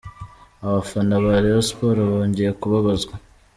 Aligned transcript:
Abafana 0.65 1.13
ba 1.23 1.33
Rayon 1.43 1.65
Sports 1.69 2.07
bongeye 2.11 2.51
kubabazwa. 2.59 3.13